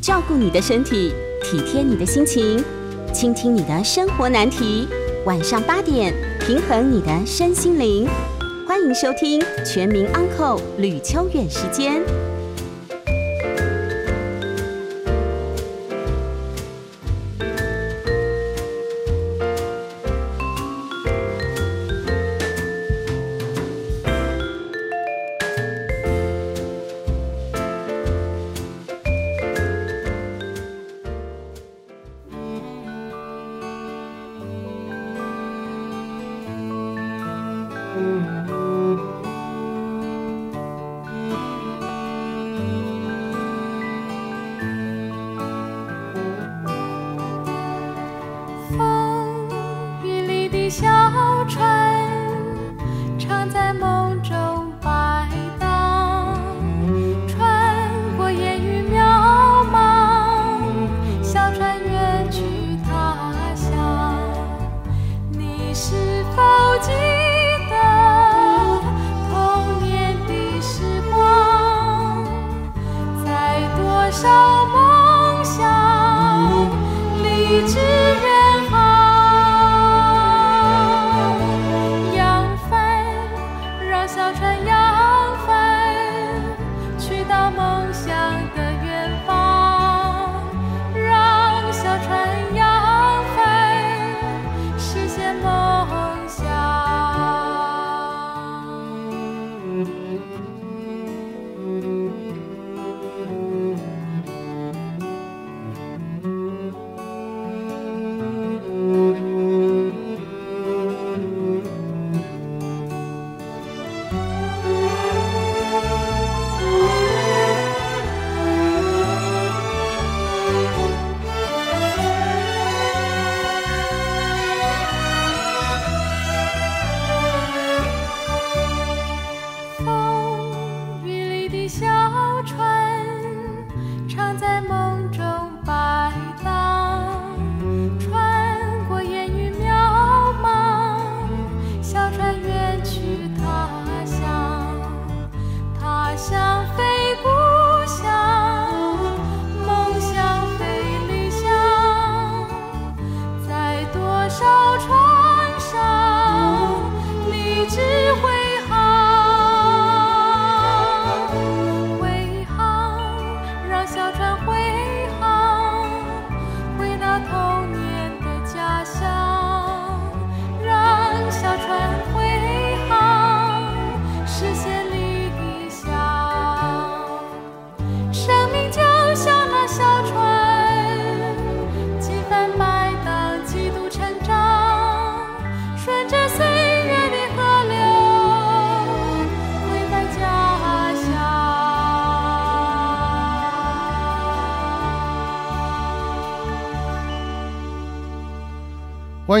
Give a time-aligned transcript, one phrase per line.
[0.00, 1.12] 照顾你的身体，
[1.42, 2.64] 体贴你的心情，
[3.12, 4.88] 倾听你的生活难题。
[5.26, 8.08] 晚上八点，平衡你的身心灵。
[8.66, 12.00] 欢迎收听《全民安扣吕秋远时间。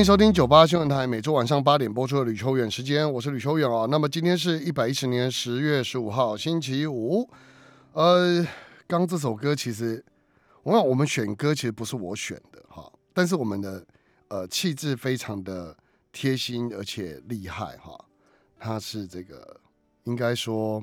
[0.00, 3.84] 欢迎收听九八新闻台每周晚上八点播出的吕秋远时间，我是吕秋远啊。
[3.84, 7.28] 那么今天是一百一十年十月十五号星期五。
[7.92, 8.42] 呃，
[8.86, 10.02] 刚这首歌其实，
[10.62, 13.86] 我想我们选歌其实不是我选的哈，但是我们的
[14.28, 15.76] 呃气质非常的
[16.10, 18.02] 贴心而且厉害哈。
[18.58, 19.60] 它是这个
[20.04, 20.82] 应该说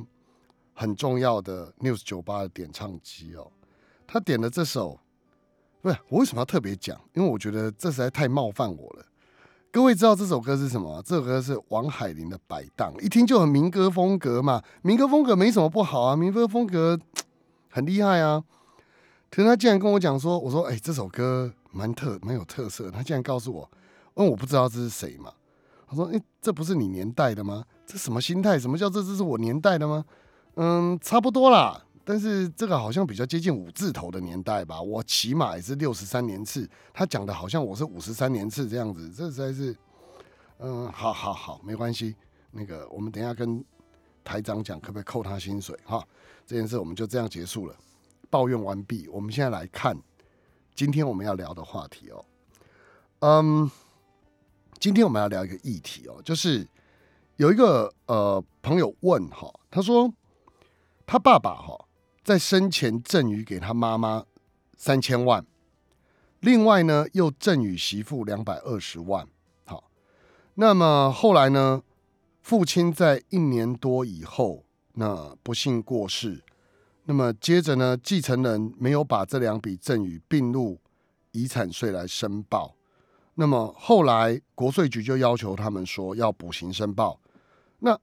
[0.76, 3.52] 很重要的 News 九八的点唱机哦。
[4.06, 5.00] 他点的这首。
[5.80, 7.00] 不是我为什么要特别讲？
[7.14, 9.06] 因为我觉得这实在太冒犯我了。
[9.70, 11.02] 各位知道这首歌是什么？
[11.06, 14.62] 这首歌是王海玲的《摆荡》，一听就很民歌风格嘛。
[14.82, 16.98] 民歌风格没什么不好啊，民歌风格
[17.70, 18.44] 很厉害啊。
[19.30, 23.70] 可是他竟然跟我讲说：“我说，哎，这首歌蛮特蛮有特色。”他竟然告诉我
[24.16, 25.32] ：“问我不知道这是谁嘛。”
[25.88, 27.64] 他说：“哎，这不是你年代的吗？
[27.86, 28.58] 这什么心态？
[28.58, 30.06] 什么叫这这是我年代的吗？”
[30.56, 31.84] 嗯，差不多啦。
[32.09, 39.75] 但是这个好像比较接近五字头的年代吧，我起码也是六十三年次，他讲的好像我是五十三年次这样子，这实在是，
[40.59, 42.15] 嗯，好好好，没关系，
[42.51, 43.62] 那个我们等下跟
[44.24, 46.01] 台长讲，可不可以扣他薪水哈？
[46.45, 47.75] 这件事我们就这样结束了，
[48.30, 49.94] 抱怨完毕，我们现在来看
[50.74, 52.25] 今天我们要聊的话题哦，
[53.19, 53.69] 嗯，
[54.80, 56.65] 今天我们要聊一个议题哦，就是
[57.36, 60.10] 有一个呃朋友问哈，他说
[61.06, 61.77] 他爸爸哈。
[62.27, 64.25] 在生前赠予给他妈妈
[64.75, 65.45] 三千万，
[66.41, 69.25] 另外呢又赠予媳妇两百二十万。
[69.63, 69.89] 好，
[70.56, 71.81] 那么后来呢，
[72.41, 74.65] 父亲在一年多以后，
[74.95, 76.44] 那不幸过世。
[77.06, 80.81] 那么接着呢，继承人没有把这两笔赠与并入
[81.31, 82.75] 遗产税来申报，
[83.35, 87.21] 那么后来国税局就要求他们说要补行申报。
[87.79, 87.97] 那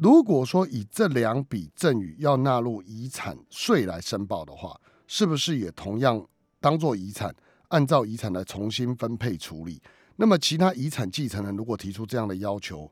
[0.00, 6.26] 如果说以这两笔赠与要纳入遗产税来申报的话，是不是也同样
[6.58, 7.34] 当做遗产，
[7.68, 9.78] 按照遗产来重新分配处理？
[10.16, 12.90] 那么其他遗产继承人如果提出这样的要求，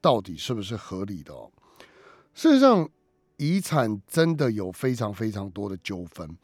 [0.00, 1.32] 到底是不是合理的？
[1.32, 1.48] 哦，
[2.34, 2.88] 事实上，
[3.36, 6.36] 遗产真的有非常非常多的纠纷。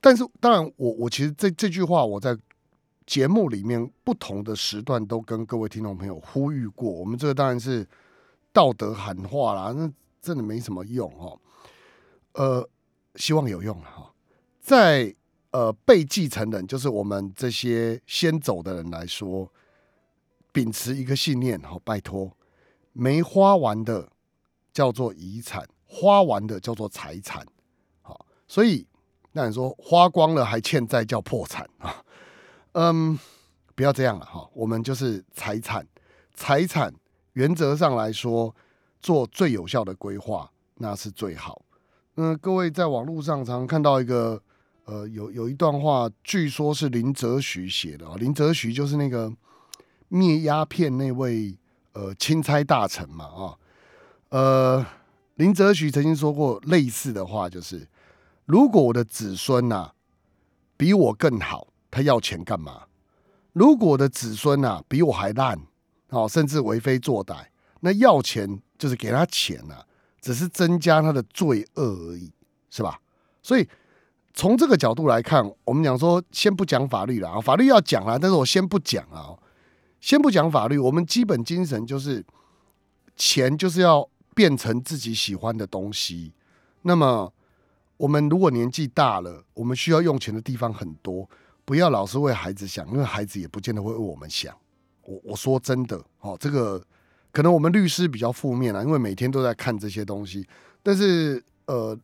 [0.00, 2.34] 但是，当然，我我其实这这句话我在
[3.04, 7.86] 节目里面不同的时段都跟各位听众朋友呼吁过，我们这个当然是。
[8.56, 9.92] 道德喊话啦，那
[10.22, 11.38] 真的没什么用哦。
[12.32, 12.66] 呃，
[13.16, 14.14] 希望有用哈。
[14.62, 15.14] 在
[15.50, 19.52] 呃被继承人，就是我们这些先走的人来说，
[20.52, 22.34] 秉持一个信念，好，拜托，
[22.94, 24.08] 没花完的
[24.72, 27.46] 叫做遗产，花完的叫做财产。
[28.00, 28.86] 好，所以
[29.32, 32.02] 那你说花光了还欠债叫破产啊？
[32.72, 33.18] 嗯，
[33.74, 34.48] 不要这样了哈。
[34.54, 35.86] 我们就是财产，
[36.34, 36.94] 财产。
[37.36, 38.54] 原则上来说，
[38.98, 41.60] 做最有效的规划那是最好。
[42.14, 44.42] 那，各位在网络上常看到一个，
[44.86, 48.16] 呃，有有一段话，据说是林则徐写的啊。
[48.18, 49.30] 林则徐就是那个
[50.08, 51.54] 灭鸦片那位
[51.92, 53.58] 呃钦差大臣嘛啊。
[54.30, 54.86] 呃，
[55.34, 57.86] 林则徐曾经说过类似的话，就是
[58.46, 59.92] 如果我的子孙呐
[60.78, 62.84] 比我更好，他要钱干嘛？
[63.52, 65.60] 如果我的子孙呐比我还烂。
[66.10, 67.46] 哦，甚至为非作歹，
[67.80, 69.84] 那要钱就是给他钱呐，
[70.20, 72.32] 只是增加他的罪恶而已，
[72.70, 73.00] 是吧？
[73.42, 73.68] 所以
[74.34, 79.34] 从这个角度来看，我们讲说，先不讲法律了啊，法律要讲啊，但是我先不讲啊，
[80.00, 82.24] 先不讲法律，我们基本精神就是
[83.16, 86.32] 钱就是要变成自己喜欢的东西。
[86.82, 87.32] 那么
[87.96, 91.28] 我们如果年纪大了，我们需要用钱的地方很多，
[91.64, 94.54] 不要老是为孩子想，因为孩子也不见得会为我们想。
[95.06, 96.82] 我我说真的，哦，这个
[97.32, 100.46] 可能我们律师比较负面啊，因为每天都在看这些东西。
[100.82, 101.98] 但是，呃，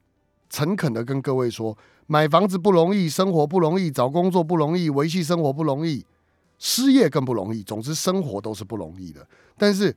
[0.48, 1.76] 诚恳的跟各位说，
[2.06, 6.04] 买房子不容易，生活不容易，找工作不容易，维系生活不容易，
[6.58, 7.62] 失业更不容易。
[7.62, 9.26] 总之，生活都是不容易的。
[9.56, 9.94] 但是，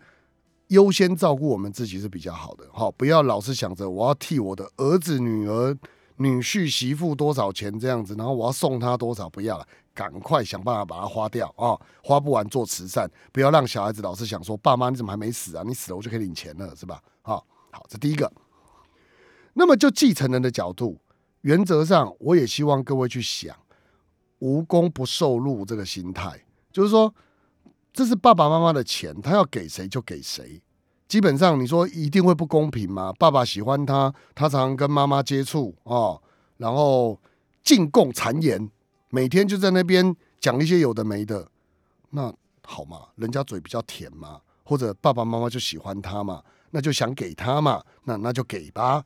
[0.70, 2.64] 优先照顾我们自己是比较好的。
[2.72, 5.78] 好，不要老是想着我要替我的儿子、女儿、
[6.18, 9.68] 女婿、媳妇多少钱这样子，然后我要送他多少，不要了。
[9.96, 11.80] 赶快想办法把它花掉啊！
[12.04, 15.64] 花不完做慈善，不要让小孩子老是想说：“爸妈你怎么还没死啊？
[15.66, 18.30] 你死了我就可以领钱了，是吧？”啊，好，这第一个。
[19.54, 21.00] 那么就继承人的角度，
[21.42, 23.56] 原则上我也希望各位去想
[24.40, 27.16] “无功不受禄”这个心态，就是说
[27.94, 30.62] 这是爸爸妈妈的钱，他要给谁就给谁。
[31.08, 33.14] 基本上你说一定会不公平吗？
[33.18, 36.20] 爸爸喜欢他，他常常跟妈妈接触啊，
[36.58, 37.18] 然后
[37.64, 38.70] 进贡谗言。
[39.16, 41.48] 每天就在那边讲一些有的没的，
[42.10, 42.34] 那
[42.66, 49.02] 好嘛，人家嘴比较甜嘛，或者爸爸妈妈就喜欢他嘛，那就想给他嘛，那那就给吧。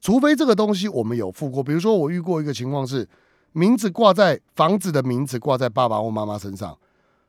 [0.00, 3.06] 除非这个东西我们有付过，比如说我遇过一个情况是，
[3.52, 6.74] 名字挂在房子的名字挂在爸爸或妈妈身上，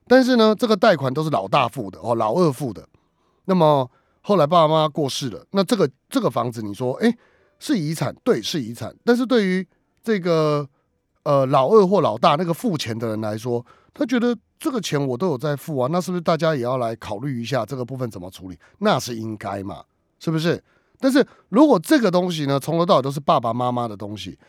[0.07, 2.88] 但是呢，这个贷款都是老大付的哦，老二付的。
[3.44, 7.13] 那么后来爸爸妈妈过世了，那这个这个房子你说，哎，
[7.59, 9.68] 是遗产，对，是遗产，但是对于
[10.01, 10.65] 这个。
[11.27, 18.57] 呃，老二或老大那个付钱的人来说，他觉得这个钱我都有在付啊，那是不是大家也要来考虑一下这个部分怎么处理？
[18.78, 19.83] 那是应该嘛，
[20.19, 20.63] 是不是？
[21.01, 24.40] 但是如果这个东西呢，从头到尾都是爸爸妈妈的东西，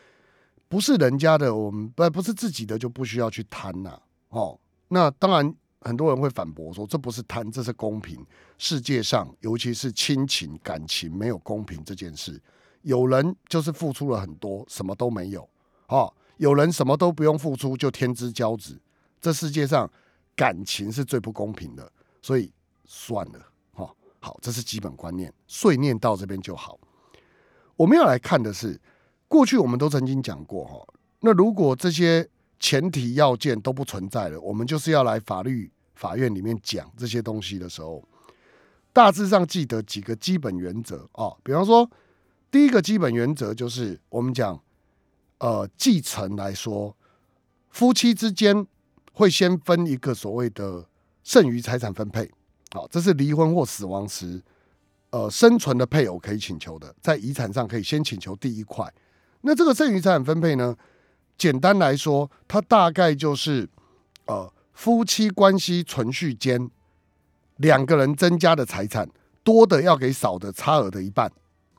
[0.68, 3.98] 不是人家的，我们不不是自己的，就不需要去贪呐。
[4.28, 8.24] 哦，那当然很多人会反驳说，这不是贪，这是公平。
[8.56, 12.40] 世界上尤其是亲情感情没有公平这件事，
[12.82, 15.42] 有人就是付出了很多，什么都没有，
[15.88, 16.14] 哦。
[16.38, 18.80] 有人什么都不用付出就天之骄子，
[19.20, 19.90] 这世界上
[20.34, 21.92] 感情是最不公平的，
[22.22, 22.50] 所以
[22.84, 23.38] 算了，
[23.72, 26.78] 哈，好，这是基本观念，碎念到这边就好。
[27.76, 28.80] 我们要来看的是，
[29.26, 30.86] 过去我们都曾经讲过，哈，
[31.20, 32.28] 那如果这些
[32.60, 38.02] 前提要件都不存在了，我们就是要来法律法院里面讲这些东西的时候，
[38.92, 41.90] 大致上记得几个基本原则啊，比方说，
[42.50, 44.60] 第一个基本原则就是我们讲。
[45.38, 46.96] 呃，继承来说，
[47.70, 48.66] 夫妻之间
[49.12, 50.84] 会先分一个所谓的
[51.22, 52.30] 剩余财产分配，
[52.72, 54.42] 好，这是离婚或死亡时，
[55.10, 58.92] 呃，生存的配偶可以请求的，在遗产上可以先请求第一块。
[59.42, 60.76] 那这个剩余财产分配呢，
[61.36, 63.68] 简单来说，它大概就是
[64.26, 66.68] 呃，夫妻关系存续间
[67.58, 69.08] 两个人增加的财产
[69.44, 71.30] 多的要给少的差额的一半，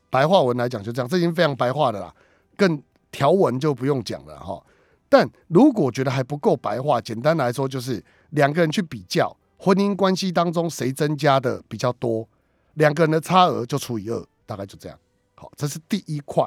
[0.09, 2.15] 白话文来讲就这样，这已经非常白话的啦，
[2.55, 4.63] 更条文就不用讲了哈。
[5.07, 12.27] 但如果觉得还不够白话，简单来说就是两个人去比较婚姻关系当中谁增加的比较多，
[12.75, 14.97] 两个人的差额就除以二，大概就这样。
[15.35, 16.45] 好，这是第一块。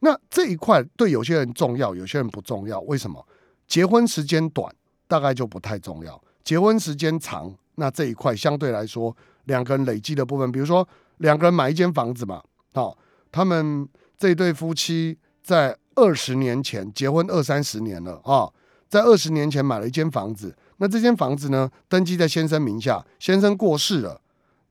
[0.00, 2.80] 那这一块对有些人重要，有些人不重要。
[2.82, 3.26] 为什么？
[3.66, 4.74] 结婚时间短，
[5.06, 12.96] 大概就不太重要；结婚时间长，那这一块相对来说，两个人累积的部分，比如说两个人买一间房子嘛，好，
[13.30, 15.18] 他们这对夫妻
[15.48, 18.52] 在二十年前结婚二三十年了啊，
[18.86, 24.20] 在二十年前买了一间房子，那这间房子呢，登记在先生名下，先生过世了，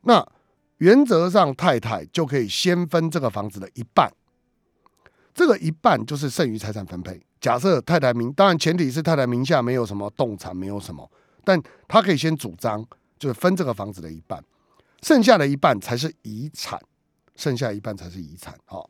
[0.02, 0.24] 那
[0.78, 4.14] 原则上太太就可以先分这个房子的一半。
[5.34, 7.20] 这个一半就是剩余财产分配。
[7.42, 11.10] 假设太太名，当然前提是太太名下没有什么动产，没有什么，
[11.44, 12.86] 但他可以先主张，
[13.18, 14.44] 就是分这个房子的一半，
[15.02, 16.80] 剩下的一半才是遗产，
[17.36, 18.54] 剩下一半才是遗产。
[18.66, 18.90] 好，好，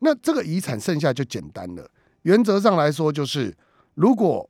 [0.00, 1.90] 那这个遗产剩下就简单了。
[2.22, 3.56] 原则上来说，就是
[3.94, 4.48] 如果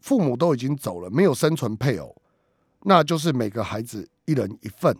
[0.00, 2.16] 父母都已经走了，没有生存配偶，
[2.84, 4.94] 那就是每个孩子一人一份；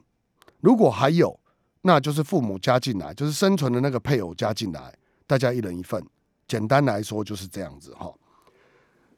[0.61, 1.41] 如果还有，
[1.83, 4.95] 那就是父母加进来，就是生存的那个配偶加进来。
[5.27, 6.05] 大家一人一份，
[6.47, 8.13] 简单来说就是这样子哈。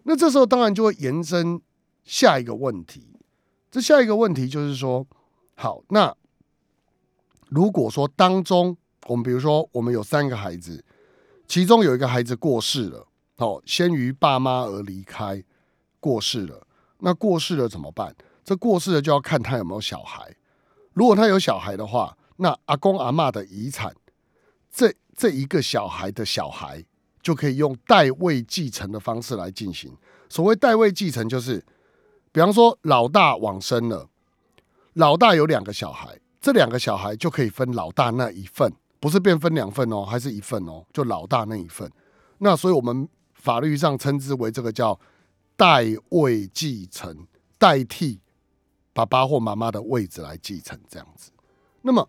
[0.05, 1.61] 那这时候当然就会延伸
[2.05, 3.17] 下一个问题，
[3.71, 5.07] 这下一个问题就是说，
[5.55, 6.15] 好，那
[7.49, 10.85] 如果说当中我们比如说我们有三个孩子，
[11.47, 13.07] 其中有一个孩子过世了，
[13.37, 15.43] 哦，先于爸妈而离开，
[16.01, 16.67] 过世了，
[16.99, 18.15] 那过世了怎么办？
[18.45, 20.35] 这过世了就要看他有没有小孩，
[20.93, 23.95] 如果他有小孩的话，那阿公阿妈的遗产，
[24.71, 24.95] 这。
[25.15, 26.83] 这一个小孩的小孩
[27.21, 29.95] 就可以用代位继承的方式来进行。
[30.31, 31.63] 所谓代位继承，就是
[32.33, 34.09] 比方说老大往生了，
[34.95, 41.91] 老大有两个小孩，这两个小孩就可以分老大那一份，不是变分两份哦，还是一份哦，就老大那一份。
[42.39, 44.99] 那所以我们法律上称之为这个叫
[45.57, 47.27] 代位继承，
[47.59, 48.21] 代替
[48.93, 51.33] 爸爸或妈妈的位置来继承这样子。
[51.81, 52.09] 那么。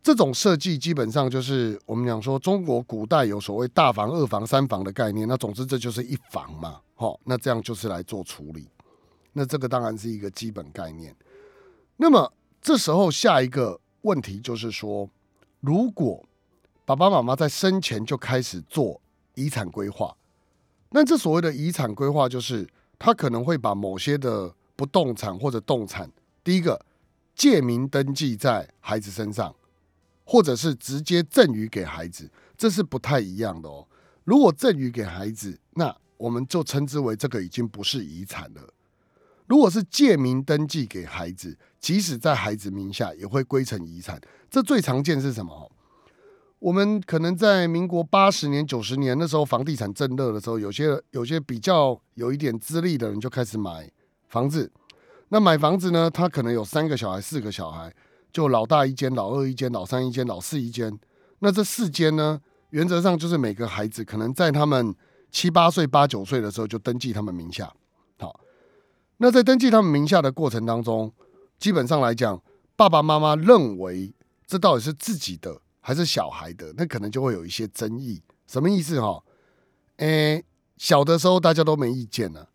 [0.00, 5.28] 这种设计基本上就是我们讲说，中国古代有所谓大房、二房、三房的概念。
[5.28, 8.70] 那总之这就是一房嘛，好，那这样就是来做处理。
[9.34, 11.14] 那这个当然是一个基本概念。
[11.96, 15.06] 那么这时候下一个问题就是说，
[15.60, 16.26] 如果
[16.84, 19.00] 爸爸妈妈在生前就开始做
[19.34, 20.16] 遗产规划，
[20.90, 26.10] 那这所谓的遗产规划就是他可能会把某些的不动产或者动产，
[26.42, 26.84] 第一个
[27.34, 29.54] 借名登记在孩子身上。
[30.30, 33.88] 或者是直接赠予给孩子，这是不太一样的哦。
[34.24, 38.60] 如果赠予给孩子，那我们就称之为这个已经不是遗产了。
[39.46, 44.20] 如果是借名登记给孩子，即使在孩子名下，也会归成遗产。
[44.50, 45.70] 这最常见是什么？
[46.58, 53.90] 我们可能在民国八十年、九十年那时候，房地产正热的时候，有些有些比较有一点资历的人就开始买
[54.28, 54.70] 房子。
[55.28, 57.94] 那买房子呢，他可能有三个小孩、四个小孩。
[58.30, 60.96] 就老大一间，老二一间，老三一间，老四一间。
[61.38, 62.40] 那这四间呢？
[62.70, 64.94] 原则上就是每个孩子可能在他们
[65.30, 67.72] 七八岁、八九岁的时候就登记他们名下。
[68.18, 68.38] 好，
[69.16, 71.10] 那在登记他们名下的过程当中，
[71.58, 72.42] 基本上来讲，
[72.76, 74.14] 爸爸妈妈认为
[74.46, 78.22] 这到底是自己的还是小孩的，那可能就会有一些争议。
[78.46, 79.22] 什么意思哈？
[79.96, 80.44] 诶，
[80.76, 82.46] 小的时候大家都没意见呢，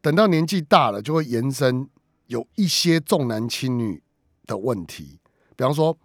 [0.00, 1.88] 等到年纪大了，就会延伸
[2.26, 4.02] 有一些重男轻女。
[4.48, 5.18] 的问题，
[5.56, 5.98] 比方说，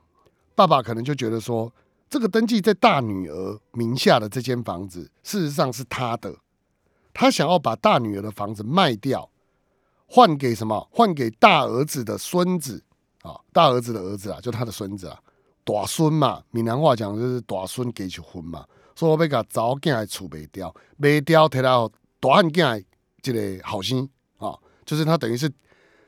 [0.55, 1.71] 爸爸可能就觉得说，
[2.09, 6.35] 这个登记在大女儿名下的这间房子，事实上是他的，
[7.13, 9.29] 他想要把大女儿的房子卖掉，
[10.13, 10.85] 换给什么？
[10.91, 12.83] 换给大儿子的孙子
[13.21, 15.17] 啊，大儿子的儿子啊，就他的孙子啊，
[15.63, 21.89] 大孙嘛，闽南话讲就是大孙给去婚嘛，所以我要把早囝的厝卖掉，卖掉摕到
[22.19, 22.83] 大汉囝
[23.21, 25.49] 这个好心啊，就是他等于是。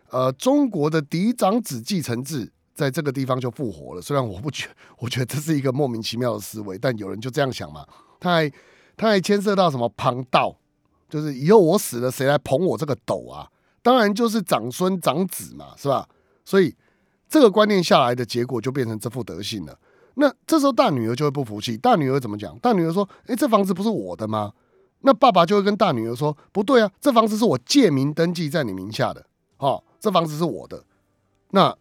[0.09, 4.01] 呃，中国的嫡长子继承制在这个地方就复活了。
[4.01, 4.69] 虽然我不觉，
[4.99, 7.83] 我觉得这是一个莫名其妙的思维，但有人就这样想嘛。
[8.19, 8.51] 他还
[8.95, 10.55] 他还牵涉到什么旁道，
[11.09, 13.49] 就是以后我死了，谁来捧我这个斗啊？
[13.83, 16.09] 当然就是长孙长子嘛，是吧？
[16.43, 16.75] 所以
[17.29, 19.77] 这个观念下来的结果就变成这副德性了。
[20.15, 22.57] 那这时候大女儿就会不服气，大女儿怎么讲？
[22.57, 24.53] 大女儿说：“哎，这房子不是我的吗？”
[25.05, 29.23] 那爸爸就会跟大女儿说：“不对啊，这房子是我借名登记在你名下的。”
[29.59, 29.83] 哦。
[29.99, 30.83] 这房子是我的，
[31.51, 31.73] 那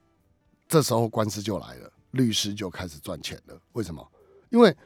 [0.68, 3.60] 这时候官司就来了，律师就开始赚钱了。
[3.72, 4.08] 为什么？
[4.50, 4.76] 因为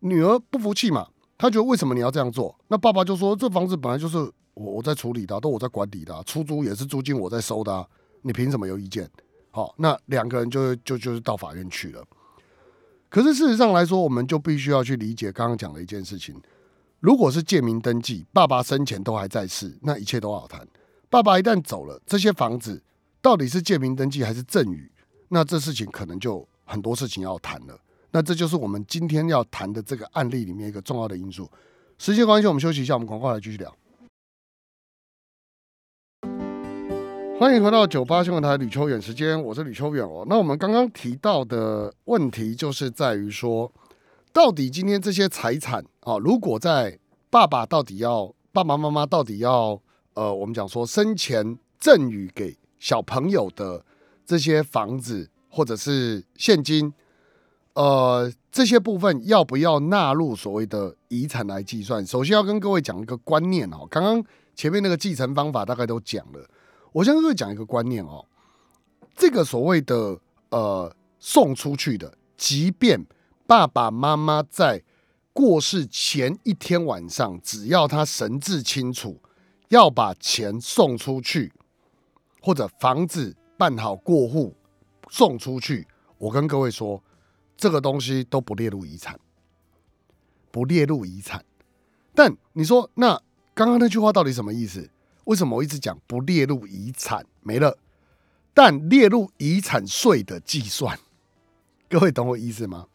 [0.00, 1.08] 女儿不服气嘛，
[1.42, 2.56] 他觉得为什么你要这样做？
[2.68, 4.16] 那爸爸就说：“这房子本来就是
[4.54, 7.84] 我我在处理的，都我在管理的，出租也是租金我在收的，
[8.20, 9.10] 你凭什么有意见？”
[9.50, 12.04] 好，那两个人就就就是到法院去了。
[13.08, 16.40] 可是事实上来说，我们就必须要去理解刚刚讲的一件事情：
[17.00, 20.64] 如果是借名登记，爸爸生前都还在世，那一切都好谈。
[21.10, 22.80] 爸爸一旦走了，这些房子
[23.20, 24.88] 到底是借名登记还是赠与？
[25.28, 27.76] 那这事情可能就很多事情要谈了。
[28.14, 31.50] 那这就是我们今天要谈的这个案例里面一个重要的因素。
[31.96, 33.74] 时间关系，我们休息一下，我们广告来继续聊。
[37.40, 40.26] 欢迎回到九八新闻台吕秋远时间，我是吕秋远哦。
[40.28, 43.72] 那我们刚刚提到的问题，就是在于说，
[44.30, 46.98] 到底今天这些财产啊，如果在
[47.30, 49.80] 爸爸到底要爸爸妈妈到底要
[50.12, 53.82] 呃，我们讲说生前赠与给小朋友的
[54.26, 56.92] 这些房子或者是现金，
[57.74, 62.04] 呃，这些部分要不要纳入所谓的遗产来计算？
[62.06, 64.22] 首先要跟各位讲一个观念哦，刚刚
[64.54, 66.46] 前面那个继承方法大概都讲了。
[66.92, 68.26] 我先跟各位讲一个观念哦，
[69.16, 70.18] 这个所谓的
[70.50, 73.06] 呃送出去的，即便
[73.46, 74.82] 爸爸妈妈在
[75.32, 79.18] 过世前一天晚上，只要他神志清楚，
[79.70, 81.50] 要把钱送出去，
[82.42, 84.54] 或者房子办好过户
[85.08, 85.88] 送出去，
[86.18, 87.02] 我跟各位说，
[87.56, 89.18] 这个东西都不列入遗产，
[90.50, 91.44] 不列入遗产。
[92.14, 93.20] 但你说那
[93.54, 94.90] 刚刚那句话到底什么意思？
[95.24, 97.78] 为什么我一直讲不列入遗产没了，
[98.52, 100.98] 但列入遗产税的计算？
[101.88, 102.86] 各位懂我意思吗？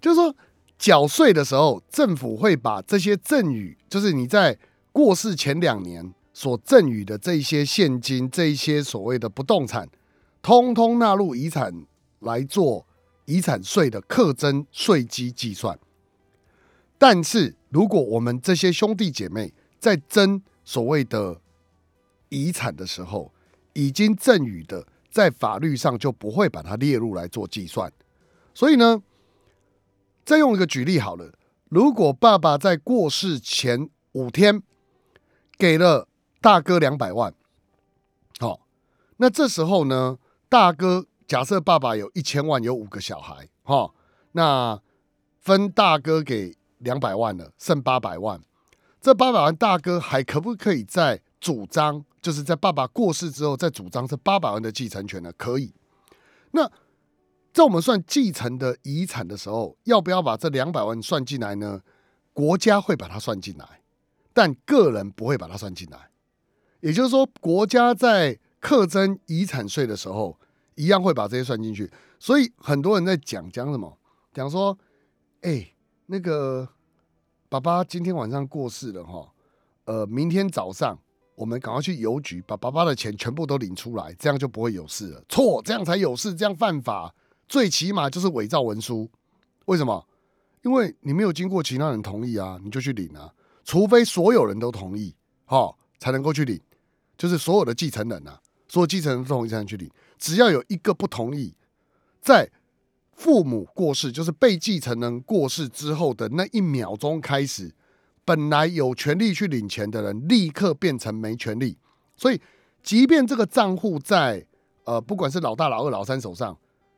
[0.00, 0.36] 就是说
[0.78, 4.58] 缴税的时候，政府会把这些赠与，就是你在
[4.92, 9.88] 过世前两年所赠与的这些现金、这一些所谓的不动产，
[10.40, 11.84] 通通纳入遗产
[12.20, 12.86] 来做
[13.28, 15.78] 遗产税的课征税基计算。
[16.96, 21.38] 但是如果我们这些兄弟姐妹在征所谓的
[22.30, 23.30] 遗产的时候，
[23.74, 27.92] 已经赠与的，在法律上就不会把它列入来做计算。
[28.54, 29.02] 所以呢，
[30.24, 31.34] 再用一个举例好了，
[31.68, 34.62] 如果爸爸在过世前五天
[35.58, 36.08] 给了
[36.40, 37.34] 大哥两百万，
[38.40, 38.66] 好，
[39.18, 43.92] 那这时候呢，大哥假设爸爸有一千万，有五个小孩，哈，
[44.32, 44.80] 那
[45.38, 48.40] 分大哥给两百万了，剩八百万，
[48.98, 52.02] 这八百万大哥还可不可以在主张？
[52.22, 55.30] 就是在爸爸过世之后，再主张这八百万的继承权呢？
[55.36, 55.74] 可以。
[56.52, 56.66] 那
[57.52, 61.82] 在我们算继承的遗产的时候，要不要把这两百万算进来呢？
[62.32, 63.82] 国家会把它算进来，
[64.32, 66.10] 但个人不会把它算进来。
[66.80, 70.38] 也就是说，国家在课征遗产税的时候，
[70.78, 71.90] 一样会把这些算进去。
[72.18, 73.98] 所以很多人在讲讲什么？
[74.32, 74.78] 讲说，
[75.42, 75.74] 哎，
[76.06, 76.68] 那个
[77.48, 79.32] 爸爸今天晚上过世了哈，
[79.84, 80.98] 呃，明天早上。
[81.34, 85.22] 我们赶快去邮局把爸爸的钱全部都领出来，这样就不会有事了。
[85.28, 87.14] 错，这样才有事，这样犯法。
[87.46, 89.08] 最起码就是伪造文书。
[89.66, 90.04] 为什么？
[90.62, 93.32] 因为你没有经过其他人同意啊，你就去领啊。
[93.62, 95.14] 除非所有人都同意，
[95.44, 96.60] 哈，才能够去领。
[97.16, 98.36] 就是所有的继承人呐，
[98.66, 99.88] 所有继承人都同意才能去领。
[100.18, 101.54] 只要有一个不同意，
[102.20, 102.50] 在
[103.12, 107.72] 父母过世，就是被继承人过世之后的那一秒钟开始。
[108.24, 111.78] 本来有权利去领钱的人，立刻变成没权利。
[112.14, 112.38] 所以，
[112.82, 114.44] 即便这个账户在
[114.84, 116.54] 呃，不管是老大、老二、老三手上，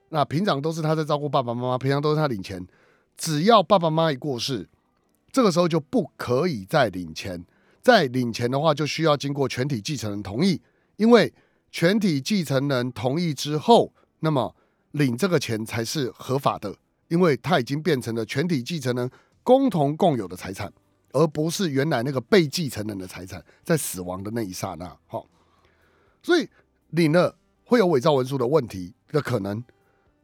[0.08, 2.66] 那平常都是他在照顾爸爸妈妈，平常都是他领钱。
[3.16, 4.68] 只要爸爸妈妈一过世，
[5.30, 7.44] 这个时候就不可以再领钱。
[7.80, 10.60] 再领钱的话，就需要经过全体继承人同意。
[10.96, 11.32] 因为
[11.70, 14.54] 全体继承人同意之后，那么
[14.92, 16.74] 领这个钱才是合法的，
[17.08, 19.10] 因为它已经变成了全体继承人
[19.42, 20.72] 共同共有的财产。
[21.12, 25.26] 而不是原来那个被继承人的财产，在死亡的那一刹那，好，
[26.22, 26.48] 所以
[26.90, 29.60] 领了会有伪造文书的问题的可能。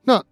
[0.02, 0.24] 那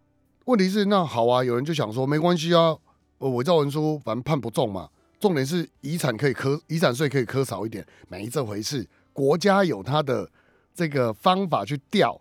[0.44, 2.78] 问题是，那好啊，有人就想说，没关系啊，
[3.18, 4.88] 伪造文书反正判不重嘛。
[5.18, 8.88] 重点是遗产可以科遗产税可以科少一点，没这回事。
[9.12, 10.30] 国家有它的
[10.74, 12.20] 这个方法去调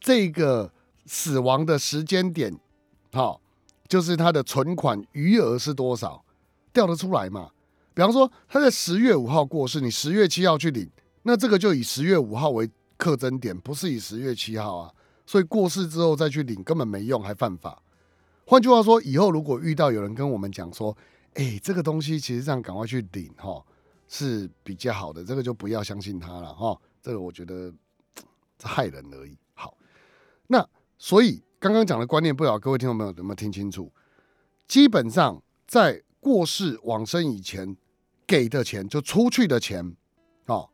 [0.00, 0.72] 这个
[1.06, 2.58] 死亡的时间点，
[3.12, 3.40] 好，
[3.88, 6.24] 就是他的存款余额是多少，
[6.72, 7.50] 调得出来嘛。
[7.94, 10.90] 比方说，他在十月五号过世，你十月七号去领，
[11.22, 14.92] 那这个就以十月五号为特征点，不是以十月七号啊。
[15.24, 17.80] 所以过世之后再去领根本没用，还犯法。
[18.44, 20.94] 换句话说，以后如果遇到有人跟我们讲说，
[21.34, 23.64] 哎，这个东西其实这样赶快去领哈
[24.08, 26.76] 是比较好的，这个就不要相信他了哈。
[27.00, 27.72] 这个我觉得
[28.62, 29.36] 害人而已。
[29.54, 29.76] 好，
[30.46, 33.92] 那所以刚刚讲的观念，不知道各位听众朋友有没有听清楚？
[34.66, 37.76] 基本上在过世往生以前。
[38.26, 39.94] 给的钱就出去的钱，
[40.46, 40.70] 哦，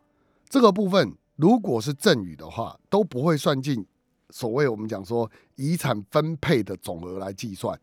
[0.49, 3.85] 这个部分如果是赠与的话，都不会算进
[4.31, 7.77] 所谓我们讲说遗产分配的总额来计算。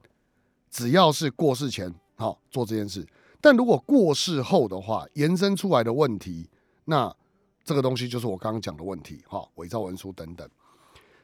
[0.71, 3.05] 只要是过世前好做这件事，
[3.41, 6.49] 但如果过世后的话，延伸出来的问题，
[6.86, 7.13] 那
[7.67, 10.49] 这个东西就是我刚刚讲的问题，哈，伪造文书等等。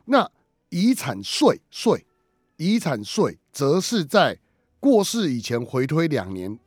[0.04, 0.30] 那
[0.68, 2.06] 遗产税税，
[2.58, 4.38] 遗产税则是在
[4.78, 6.60] 过世以前回推两年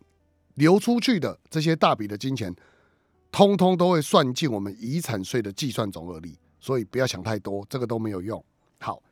[0.54, 2.56] 流出去的这些大笔的金钱，
[3.30, 8.42] 通通都会算进我们遗产税的计算总额里，所以不要想太多，这个都没有用。
[8.78, 9.02] 好，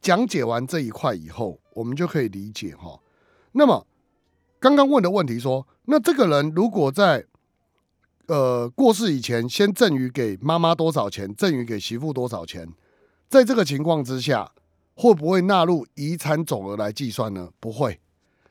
[0.00, 3.00] 讲解完这一块以后，我们就可以理解哈。
[3.52, 3.86] 那么
[4.58, 7.24] 刚刚问的问题说，那这个人如果在
[8.26, 12.68] 呃过世以前先赠与给妈妈多少钱，赠与给媳妇多少钱？
[13.28, 14.52] 在这个情况之下，
[14.94, 17.50] 会不会纳入遗产总额来计算呢？
[17.60, 18.00] 不会，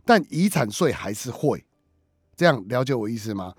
[0.04, 1.66] 但遗产税还是会。
[2.36, 3.54] 这样了解我意思吗？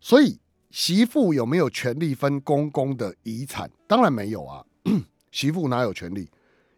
[0.00, 0.38] 所以
[0.70, 3.70] 媳妇有没有权利分公公的遗产？
[3.86, 4.64] 当然没有啊，
[5.30, 6.28] 媳妇哪有权利？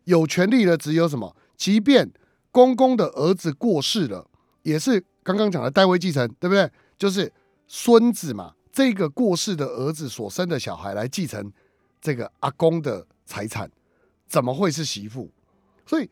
[0.04, 1.34] 有权利的只有什么？
[1.56, 2.12] 即便
[2.50, 4.28] 公公的儿子过世了，
[4.62, 6.70] 也是刚刚讲的代位继承，对不对？
[6.98, 7.32] 就是
[7.76, 11.52] 孙子嘛，这个过世的儿子所生的小孩来继承
[12.00, 13.04] 这个阿公的。
[13.26, 13.70] 财产
[14.26, 15.30] 怎么会是媳妇？
[15.86, 16.10] 所以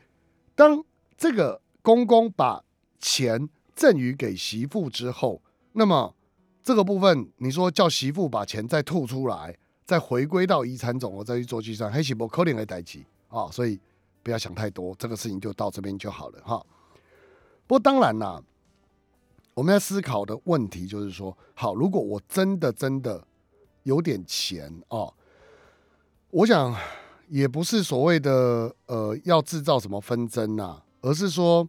[0.55, 0.83] 当
[1.15, 2.65] 这个公公把
[2.99, 6.15] 钱赠与给媳妇之后，那么
[6.63, 13.47] 这个部分你说叫媳妇把钱再吐出来，再回归到遗产总额再去做计算，黑喜不可能会代起啊！
[13.53, 13.79] 所以
[14.23, 16.65] 不要想太多，这个事情就到这边就好了哈。
[17.67, 18.43] 不过当然啦，
[19.55, 23.27] 我们要思考的问题就是说，好，如果我真的真的
[23.83, 25.15] 有点钱哦，
[26.31, 26.75] 我想。
[27.29, 31.67] 也不是所谓的呃要制造什么纷争呐，而是说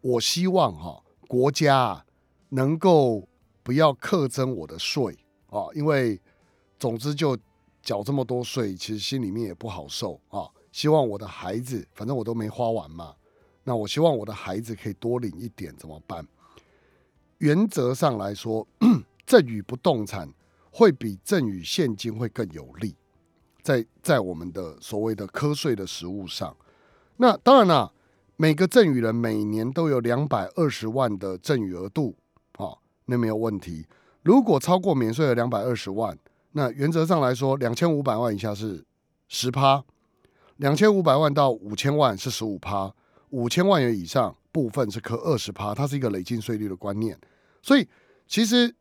[0.00, 2.04] 我希望哈国家
[2.50, 3.26] 能够
[3.64, 6.20] 不要克征我的税啊，因为
[6.78, 7.36] 总之就
[7.82, 10.48] 缴这么多税，其实心里面也不好受啊。
[10.70, 13.16] 希望我的孩子，反正我都没花完嘛，
[13.64, 16.24] 那我希望我的孩子可以多领一点，怎么办？
[17.40, 18.66] 原则上来说，
[19.26, 20.32] 赠与不动产
[20.70, 22.94] 会比赠与现金会更有利。
[23.62, 26.56] 在在我们的所谓的瞌税的实物上，
[27.16, 27.92] 那当然了，
[28.36, 32.16] 每个赠与人每年都有两百二十万的赠与额度，
[32.56, 32.76] 啊，
[33.06, 33.86] 那没有问题。
[34.22, 36.18] 如果超过免税的两百二十万，
[36.52, 38.84] 那原则上来说，两千五百万以下是
[39.28, 39.82] 十趴，
[40.56, 42.94] 两千五百万到五千万是十五趴，
[43.30, 47.18] 五千万元以上部分是扣二十趴，它是一个累进税率的观念。
[47.62, 47.88] 所以
[48.26, 48.74] 其实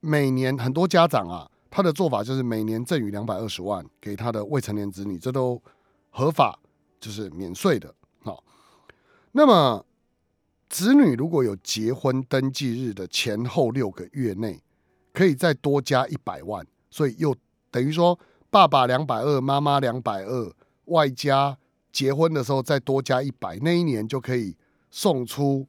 [0.00, 1.50] 每年很多家长啊。
[1.68, 5.60] 他的做法就是每年赠予两百二十万给他的未成年子女，这都
[6.08, 6.58] 合法，
[6.98, 7.94] 就是免税的。
[8.22, 8.42] 好，
[9.32, 9.84] 那么
[10.70, 14.62] 子女如果有结婚登记日的前后六个月内，
[15.12, 17.36] 可以再多加一百万，所以又
[17.70, 20.52] 等于说爸爸两百二，妈妈两百二，
[20.86, 21.58] 外加
[21.92, 24.56] 结婚的时候再多加一百，那一年就可以
[24.96, 25.68] 送出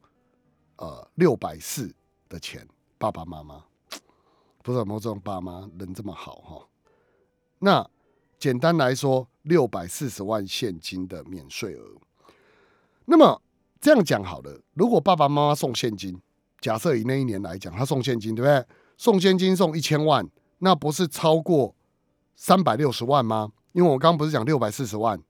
[0.77, 1.93] 呃六百四
[2.29, 2.65] 的钱，
[2.97, 3.61] 爸爸妈妈。
[4.63, 6.65] 不知道有没有这种爸妈人这么好哈？
[7.59, 7.85] 那
[8.39, 11.97] 简单来说，六百四十万现金的免税额。
[13.03, 13.41] 那么
[13.81, 16.17] 这样讲好了，如果爸爸妈妈送现金，
[16.61, 18.65] 假设以那一年来讲，他送现金，对不对？
[18.95, 20.25] 送现金送一千万，
[20.59, 21.75] 那不是超过
[22.37, 23.51] 三百六十万吗？
[23.73, 25.21] 因为我刚刚不是讲六百四十万，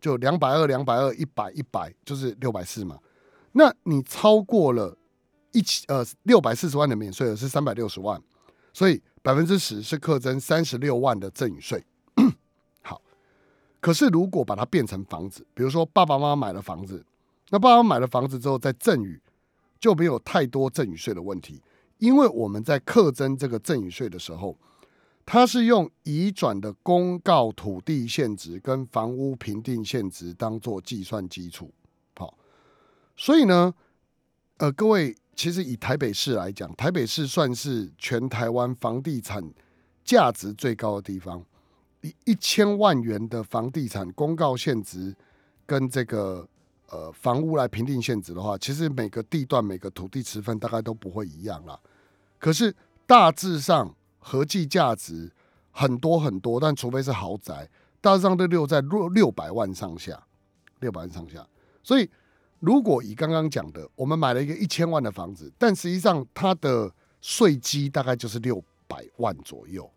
[0.00, 2.98] 就两百二、两百二、一百、一百，就是六百四嘛。
[3.52, 4.96] 那你超过了
[5.52, 8.20] 一千呃六百四十万的免税额是三百六十万。
[8.74, 11.84] 所以百分之十是课征三十六万的赠与税。
[12.80, 13.02] 好，
[13.80, 17.04] 可是如果把它变成房子，比如说爸爸妈妈买了房子，
[17.50, 19.20] 那爸爸买了房子之后再赠与，
[19.78, 21.60] 就没有太多赠与税的问题，
[21.98, 24.56] 因为我们在课征这个赠与税的时候，
[25.26, 31.70] 它是用移转的公告土地现值跟房屋评定现值当做计算基础。
[33.22, 33.72] 所以呢，
[34.56, 35.16] 呃，各位。
[35.34, 39.42] 其实以台北市来讲，台北市算是全台湾房地产
[40.04, 41.42] 价值最高的地方。
[42.02, 45.14] 一一千万元的房地产公告限值
[45.64, 46.46] 跟这个
[46.90, 51.80] 呃房屋来评定限值的话，其实每个地段每个土地持分大概都不会一样啦。
[52.38, 52.74] 可是
[53.06, 55.32] 大致上合计价值
[55.70, 57.68] 很多很多，但除非是豪宅，
[58.02, 60.26] 大致上都六在六六百万上下，
[60.80, 61.46] 六百万上下。
[61.82, 62.10] 所以。
[62.62, 66.88] 如果以刚刚讲的，我们买了一个一千万的房子，但实际上它的
[67.20, 69.90] 税基大概就是六百万左右，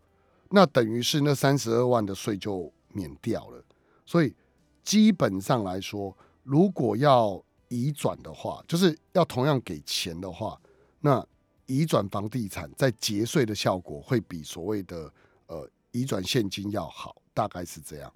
[0.50, 3.64] 那等于是那三十二万的税就免掉了。
[4.04, 4.34] 所以
[4.82, 10.60] 基本上来说，如果要移转的话，就是要同样给钱的话，
[10.98, 11.24] 那
[11.66, 15.08] 移转房地产在节税的效果会比所谓的
[15.46, 18.12] 呃移转现金要好，大概是这样。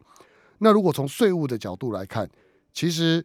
[0.59, 2.29] 那如果从税务的角度来看，
[2.73, 3.25] 其实。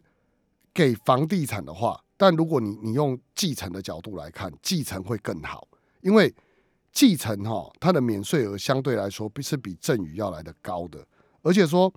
[0.76, 5.66] 给房地产的话，但如果你你用继承的角度来看，继承会更好，
[6.02, 6.32] 因为
[6.92, 11.02] 继承哈它的免税额相对来说是比赠与要来的高的，
[11.40, 11.90] 而且说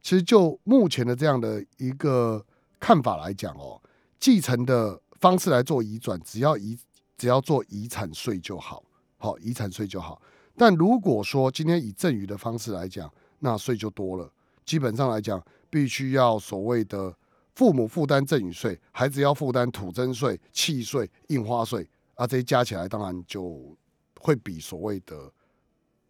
[0.00, 2.42] 其实就目前的这样的一个
[2.80, 3.78] 看法来讲哦，
[4.18, 6.78] 继承的方式来做移转，只要遗
[7.18, 8.82] 只要做遗产税就好，
[9.18, 10.22] 好遗产税就好。
[10.56, 14.32] 但如果说今天以赠与的方式来讲，那税就多了，
[14.64, 17.14] 基本上来讲，必须要所谓的。
[17.54, 23.76] 父母负担赠与税，孩子要负担土增税、契税、印花税，啊，这些加起来当然就
[24.20, 25.30] 会比所谓的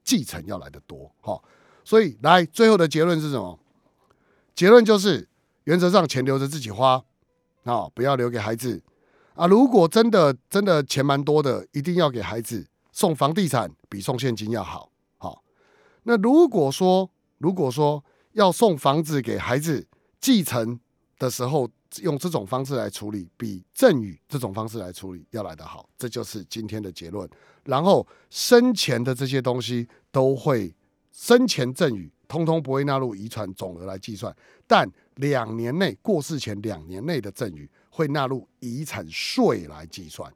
[0.04, 1.40] 继承要来的多，哈。
[1.84, 3.58] 所以来最后的结论是什么？
[4.54, 5.28] 结论就是
[5.64, 7.02] 原则上钱留着自己花，
[7.64, 8.80] 啊，不要留给孩子
[9.34, 9.46] 啊。
[9.48, 15.42] 如果真的真的钱蛮多的，一定要给孩子送房地产，比送现金要好，好。
[16.04, 19.88] 那如果说如果说要送房子给孩子
[20.20, 20.78] 继承，
[21.22, 27.28] 的时候用这种方式来处理，比赠与这种方式来处理要来得好，这就是今天的结论。
[27.62, 30.74] 然后生前的这些东西都会
[31.12, 34.34] 生前赠与，通通不会纳入遗产总额来计算，
[34.66, 40.28] 但两年内过世前两年内的赠与会纳入遗产税来计算。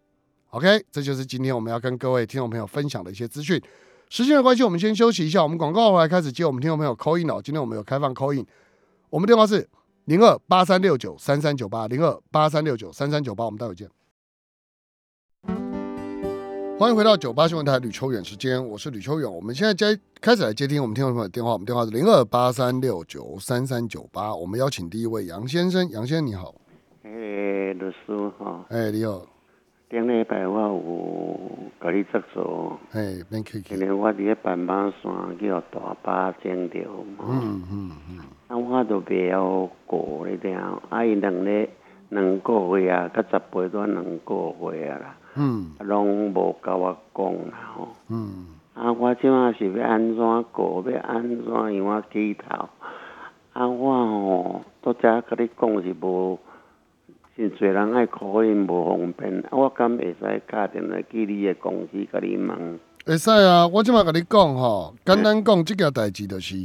[0.51, 3.61] OK，这就是今天我们要跟各位听众朋友分享的一些资讯。
[4.09, 7.43] 时间的关系，我们先休息一下，我们广告回来开始接我们听众朋友 call in 哦。
[7.43, 8.47] 今天我们有开放 coin，
[9.11, 9.69] 我们电话是。
[10.07, 13.89] 零二八三六九三三九八，零二八三六九三三九八，我们待会见。
[16.79, 19.29] 欢迎回到九八新闻台吕秋远时间，我是吕秋远。
[19.29, 24.33] 我们现在接开始来接听我们听众朋友的电话，我们电话是零二八三六九三三九八。
[24.33, 26.55] 我们邀请第一位杨先生，杨先生你好。
[27.03, 28.65] 哎，律师哈。
[28.69, 29.27] 哎，你好。
[29.91, 31.41] 顶礼拜我有
[31.81, 33.63] 甲你接触，哎，免客气。
[33.71, 36.79] 今日我伫咧斑马线叫大巴整着
[37.19, 37.25] 嘛。
[37.29, 38.21] 嗯嗯嗯。
[38.49, 41.69] 啊，我都袂晓过咧，听，啊，伊两日
[42.11, 45.17] 两个月啊，甲十八段两个月啊啦。
[45.35, 45.73] 嗯。
[45.81, 47.89] 拢无甲我讲啦吼。
[48.09, 48.47] 嗯。
[48.75, 50.85] 啊，我即马是要安怎过？
[50.91, 52.69] 要安怎样啊起头？
[53.53, 56.39] 啊，我吼都则甲你讲是无。
[57.37, 62.79] 真侪人爱考因无方便，啊我敢会使打电话去你的公司甲你问？
[63.05, 63.69] 会使啊！
[63.69, 66.57] 我即马甲你讲吼，简单讲，即件代志就是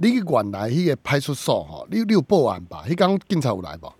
[0.00, 2.84] 你原来迄个派出所吼，你你有报案吧？
[2.86, 3.92] 迄工警察有来无？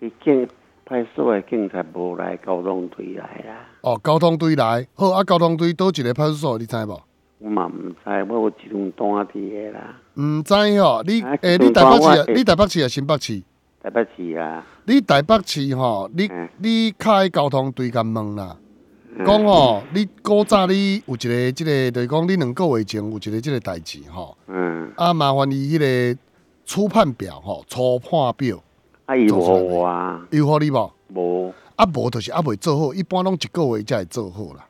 [0.00, 0.46] 伊警
[0.84, 3.66] 派出所的警察无来，交通队来啦。
[3.80, 5.24] 哦，交通队来，好啊！
[5.24, 7.02] 交通队倒一个派出所，你知无？
[7.38, 7.96] 我嘛毋知，
[8.28, 9.96] 我有一张单伫个啦。
[10.16, 13.42] 毋知吼，你诶，你台北市，你台北市啊，新北市？
[13.82, 14.66] 台北市啊！
[14.84, 18.54] 你台北市吼，你你开交通队甲问啦，
[19.18, 26.18] 讲哦，你古早你有一个即个，就是讲你两个月前有一个即个代志吼，嗯，啊麻烦你迄个
[26.64, 28.62] 初判表吼，初判表，
[29.06, 30.26] 啊有无啊？
[30.30, 30.92] 有互你无？
[31.08, 34.66] 无，啊无就是啊未做好，一般拢一个月才会做好啦。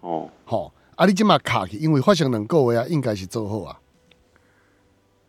[0.00, 3.78] 哦，吼，啊你即马卡去，因为发生两个月啊，应该是做好啊。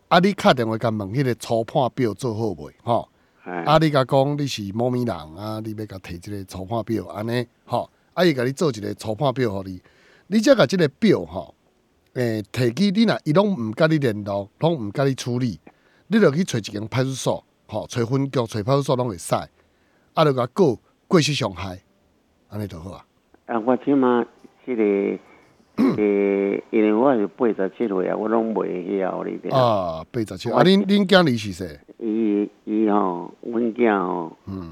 [0.07, 2.73] 啊你敲电话甲问迄个初判表做好未？
[2.83, 3.07] 吼。
[3.65, 3.77] 啊！
[3.77, 9.81] 你甲讲你是某名人啊，你要甲摕即个初判表，安尼吼，啊伊甲你做一个初判表互你，
[10.27, 11.53] 你则甲即个表吼，
[12.13, 15.59] 诶，提起你若伊拢毋甲你联络，拢毋甲你处理，
[16.07, 19.35] 你著去找一间派出所，吼，找分局、找派出所拢会使，
[20.13, 21.79] 啊，著甲告过失伤害，
[22.49, 23.05] 安尼就好啊。
[23.45, 24.25] 啊，我即嘛
[24.65, 24.83] 即个。
[25.97, 29.39] 诶，因为我是八十七岁啊，我拢袂晓哩。
[29.49, 31.79] 啊，八十七，啊，恁恁囝儿是谁？
[31.97, 34.71] 伊伊吼，阮囝吼，嗯，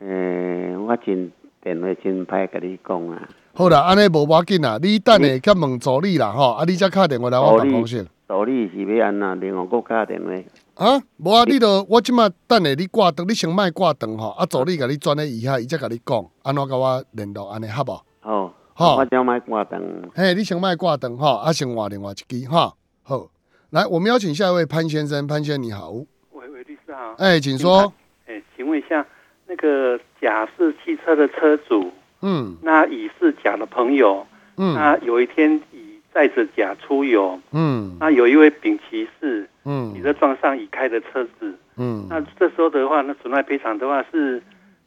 [0.00, 3.28] 诶，我真电话真歹甲你讲啊。
[3.54, 8.06] 好啦，安尼无要紧啦，你等下甲问助理啦吼，啊，你则敲电话来我办公室。
[8.28, 10.30] 助理是要安那，另外搁敲电话。
[10.74, 18.02] 啊，无啊，你著我即马等下你挂断，你先莫挂断吼，啊，助理甲你转咧以下，伊则甲你讲，安怎甲我联络，安尼好无？
[18.20, 18.54] 好。
[18.74, 19.82] 好，我先卖挂断。
[20.14, 22.72] 嘿，你先卖挂断吼，啊，先换另外一支哈。
[23.02, 23.28] 好，
[23.68, 25.90] 来，我们邀请下一位潘先生，潘先生你好。
[25.90, 27.14] 喂喂，律师好。
[27.18, 27.92] 哎，请说。
[28.26, 29.06] 哎，请问一下，
[29.52, 44.42] 那个甲是汽车的车主，嗯，那乙是甲的朋友，嗯，那有一天乙载着甲出游，嗯，那有一位丙骑士，嗯，乙在撞上乙开的车子，嗯，那这时候的话，那损害赔偿的话是。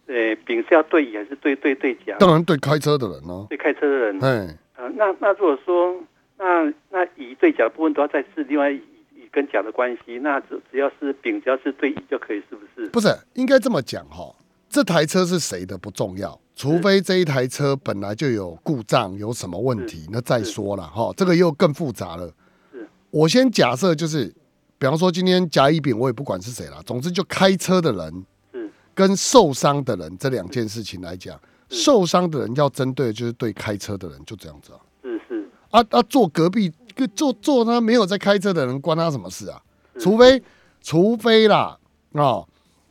[0.07, 2.15] 呃，丙是要对乙还是对对对甲？
[2.19, 3.47] 当然对开车的人哦。
[3.49, 4.19] 对开车的人。
[4.23, 4.55] 哎。
[4.77, 5.99] 呃，那那如果说，
[6.37, 8.79] 那那乙对甲的部分都要再是另外乙
[9.15, 12.87] 乙跟甲的关系，那只只要是丙只要是对乙就可以，是不是？
[12.91, 14.31] 不是，应该这么讲哈。
[14.75, 21.13] 这台车是谁的不重要，除非这一台车本来就有故障，有什么问题，那再说了哈。
[21.15, 22.27] 这个又更复杂了。
[22.73, 22.85] 是。
[23.09, 24.25] 我先假设就是，
[24.77, 28.25] 比方说今天甲乙丙，我也不管是谁了，总之就开车的人。
[28.93, 34.79] 跟受伤的人这两件事情来讲，受伤的人要针对的就是对开车的人，就这样子啊。
[35.01, 36.69] 是是啊啊，坐隔壁
[37.15, 39.61] 坐坐他没有在开车的人，关他什么事啊？
[39.99, 40.43] 除非
[40.81, 41.77] 除非啦，
[42.11, 42.45] 哦，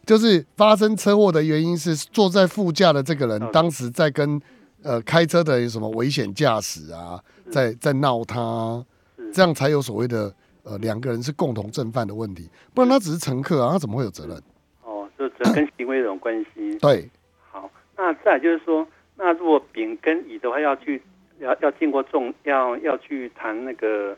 [0.07, 4.41] 就是发生车祸的原因是坐在副驾的这个人哦当时在跟
[4.83, 7.19] 呃开车的人有什么危险驾驶啊，
[7.51, 8.85] 在在闹他
[9.33, 14.37] 这样才有所谓的呃两个人是共同正犯的问题，不然他只是乘客啊，他怎么会有责任？
[14.83, 16.77] 哦，就这跟行为有种关系。
[16.81, 17.11] 对，
[17.51, 18.87] 好，那再来就是说，
[19.17, 21.03] 那如果丙跟乙的话，要去
[21.39, 24.17] 要要经过重要要去谈那个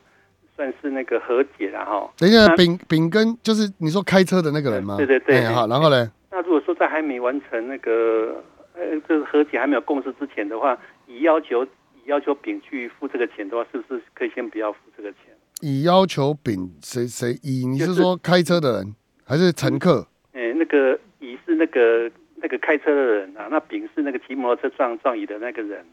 [0.57, 2.11] 算是那个和解了哈。
[2.17, 4.97] 等一下，那丙丙跟就是你说开车的那个人吗？
[4.97, 6.11] 对对对哎好，然后呢？
[6.31, 8.43] 那如果说在还没完成那个
[8.73, 15.19] 呃这个和解还没有共识之前的话，乙要求乙要求丙去付这个钱的话，是不是可以先不要付这个钱？
[15.61, 17.65] 乙要求丙谁谁乙？
[17.65, 20.07] 你是是说开车的人还是乘客？
[20.33, 25.85] 哎，那个乙是那个那个开车的人啊，那丙是那个骑摩托车撞撞乙的那个人。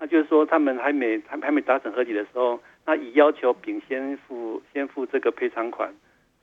[0.00, 5.92] 那就是说，他们还没还还没达成和解的时候，那乙要求丙先付先付这个赔偿款，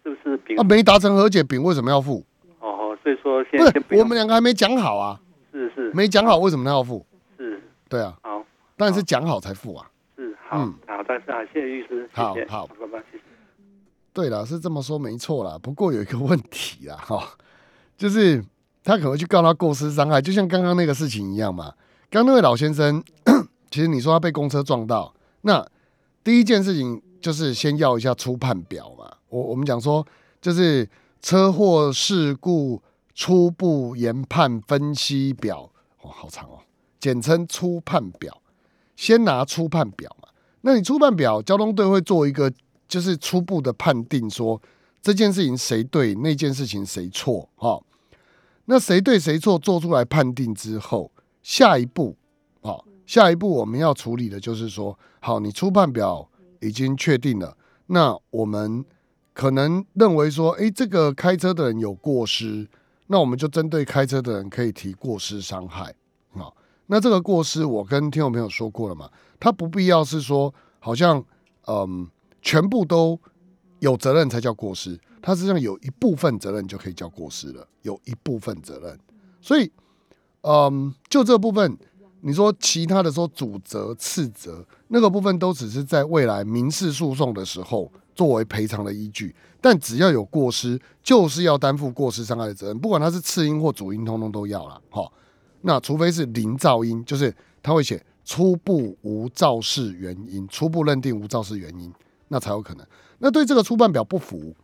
[0.03, 0.55] 是不是丙？
[0.58, 2.23] 啊，没达成和解，丙为什么要付？
[2.60, 3.60] 哦哦，所以说先
[3.99, 5.19] 我们两个还没讲好啊，
[5.51, 7.03] 是是没讲好，为什么他要付？
[7.36, 8.45] 是对啊，好
[8.77, 9.89] 当然是讲好才付啊。
[10.15, 13.23] 是好、嗯好，但是啊，谢谢律师，谢谢，好好拜拜，谢谢。
[14.13, 17.27] 对了，是这么说没错啦，不过有一个问题啦，哈，
[17.97, 18.39] 就是
[18.84, 21.73] 他可能去告他过失伤害，就像刚刚那个事情一样嘛。
[22.12, 23.03] 刚刚那位老先生，
[23.71, 25.65] 其实你说他被公车撞到，那
[26.25, 29.09] 第一件事情就是先要一下初判表嘛。
[29.29, 30.03] 我我们讲说，
[30.41, 30.89] 就是
[31.21, 32.81] 车祸事故
[33.13, 35.69] 初步研判分析表，
[36.01, 36.57] 哦，好长哦，
[36.99, 38.41] 简称初判表。
[38.95, 40.29] 先拿初判表嘛，
[40.61, 42.51] 那你初判表，交通队会做一个
[42.88, 44.59] 就是初步的判定，说
[45.03, 47.79] 这件事情谁对，那件事情谁错，哈、
[48.65, 51.11] 那谁对谁错做出来判定之后，
[51.43, 52.15] 下一步，
[52.61, 56.29] 好、下一步我们要处理的就是说，好，你初判表
[56.61, 57.57] 已经确定了，
[57.88, 58.85] 那我们
[59.33, 62.69] 可能认为说，诶，这个开车的人有过失，
[63.07, 65.95] 那我们就针对开车的人可以提过失伤害，
[66.35, 69.09] 好、那这个过失我跟听众朋友说过了嘛，
[69.39, 71.25] 他不必要是说好像
[71.65, 72.07] 嗯
[72.43, 73.19] 全部都
[73.79, 78.99] 有责任才叫过失，他实际上有一部分责任就可以叫过失了，有一部分责任，
[79.41, 79.71] 所以
[80.41, 81.75] 嗯就这部分。
[82.27, 94.81] 你说其他的说主责次责那个部分都只是在未来民事诉讼的时候作为赔偿的依据，但只要有过失，就是要担负过失伤害的责任，不管他是次因或主因，通通都要了。
[94.89, 95.07] 哈，
[95.61, 101.93] 那除非是零噪音，就是他会写初步无肇事原因，初步认定无肇事原因，
[102.29, 102.83] 那才有可能。
[103.19, 104.55] 那对这个初判表不服，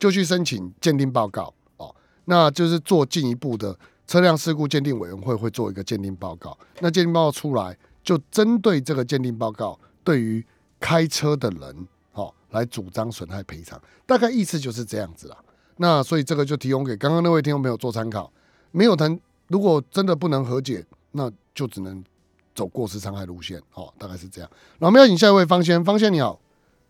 [0.00, 3.78] 就去申请鉴定报告哦，那就是做进一步的
[4.08, 6.56] 车辆事故鉴定委员会会做一个鉴定报告。
[6.80, 10.44] 那鉴定报告出来，就针对这个鉴定报告，对于
[10.80, 15.36] 开车的人，哦，来主张损害赔偿，大概意思就是这样子啦。
[15.76, 18.32] 那所以这个就提供给刚刚那位听众朋友做参考。
[18.70, 19.18] 没有谈，
[19.48, 22.02] 如果真的不能和解，那就只能
[22.54, 24.50] 走过失伤害路线，哦，大概是这样。
[24.78, 26.40] 那我们要请下一位方先，方先你好，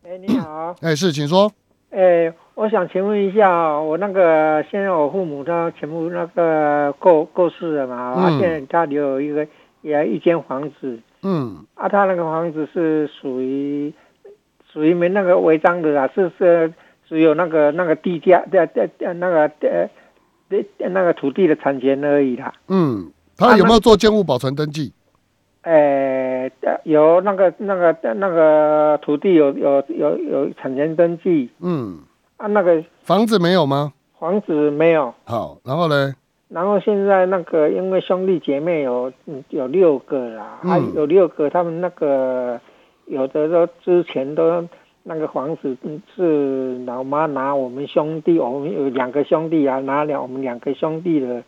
[0.05, 1.53] 哎，你好，哎，是，请说。
[1.91, 9.47] 哎，我想请问一下，我那个现在我父母他全部那个过过世了嘛，啊，嗯现在家里有一个
[9.81, 13.93] 也一间房子，嗯啊，他那个房子是属于
[14.71, 16.73] 属于没那个违章的啦，是是
[17.09, 19.89] 只有那个那个地价的的的那个呃
[20.51, 22.53] 的那个土地的产权而已啦。
[22.69, 24.93] 嗯，他有没有做建物保存登记？
[25.63, 26.51] 呃，
[26.85, 31.99] 有那个那个那个土地有有有有产权登记嗯，
[32.37, 33.93] 啊，那个房子没有吗？
[34.19, 35.13] 房子没有。
[35.25, 36.15] 好，然后呢？
[36.49, 42.59] 然后现在那个，因为兄弟姐妹有嗯有六个啦，嗯啊有六个，他们那个
[43.05, 44.67] 有的都之前都
[45.03, 51.43] 那个房子嗯是老妈拿我们兄弟，我们有两个兄弟啊，拿了我们两个兄弟的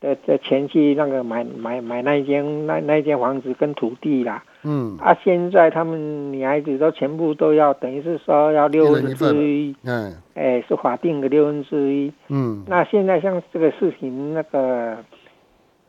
[0.00, 12.12] 的的钱去那个买买买那一间那那一间房子跟土地啦，嗯啊现在他们女孩子都全部都要等于是说要六分之一，嗯，哎是法定的六分之一。
[12.28, 14.96] 嗯，那现在像这个事情，那个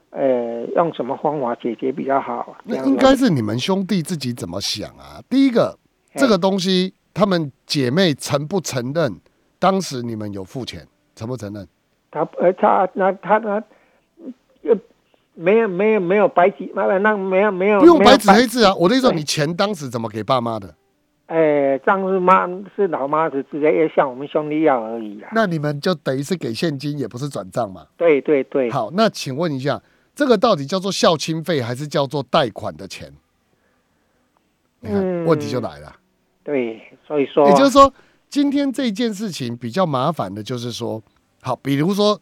[0.09, 2.57] 呃，用什么方法解决比较好？
[2.65, 5.23] 那应该是你们兄弟自己怎么想啊？
[5.29, 5.77] 第一个，
[6.13, 9.21] 哎这个东西他们姐妹承不承认？
[9.57, 10.85] 当时你们有付钱，
[11.15, 11.65] 承不承认？
[12.11, 13.63] 他呃他那他他
[14.63, 14.75] 呃
[15.33, 18.75] 没有没有没有白纸，那那没有没有不用白纸黑字啊！
[18.75, 20.75] 我的意思说，你钱当时怎么给爸妈的？
[21.27, 22.45] 哎，账是妈
[22.75, 25.29] 是老妈子直接要向我们兄弟要而已啊。
[25.33, 27.87] 那你们就等于是给现金，也不是转账嘛。
[27.95, 29.81] 对对对，好，那请问一下，
[30.13, 33.09] 这个到底叫做孝亲费，还是叫做贷款的钱？
[34.81, 35.95] 你看，嗯问题就来了。
[36.43, 37.93] 对，所以说，也就是说，
[38.27, 41.01] 今天这件事情比较麻烦的，就是说，
[41.41, 42.19] 好，比如说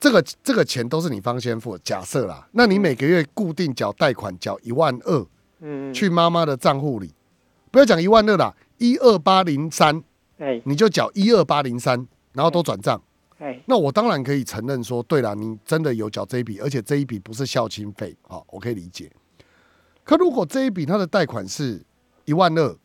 [0.00, 5.26] 这个这个钱都是你方先付，假设啦，那你每个月固定缴贷款缴一万二
[5.60, 7.12] 嗯，去妈妈的账户里，
[7.70, 10.02] 不要讲一万二啦，一二八零三，
[10.38, 10.62] 哎。
[10.64, 13.02] 你就缴一二八零三，然后都转账。
[13.38, 19.10] 哎，那我当然可以承认说，对了，你真的有缴这一笔，而且这一笔不是孝亲费，啊，我可以理解。
[20.04, 21.84] 可如果这一笔他的贷款是
[22.24, 22.76] 一万二，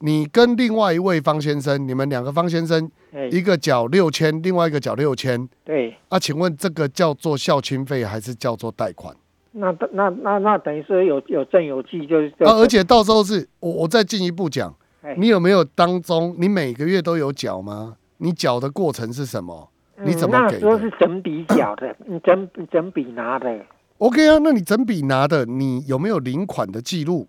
[0.00, 9.14] 你跟另外一位方先生，你们两个方先生，哎，一个缴六千，另外一个缴六千，对，啊，请问这个叫做孝亲费还是叫做贷款？
[9.52, 17.96] 那那那那等于是有有证有据，就是啊，而且到时候是我我再进一步讲哎，你有没有当中你每个月都有缴吗？
[18.18, 19.70] 你缴的过程是什么？
[20.02, 23.58] 你怎么给嗯那时候是整笔缴的，你 整整笔拿的
[23.98, 27.28] ，？OK 啊，那你整笔拿的，你有没有领款的记录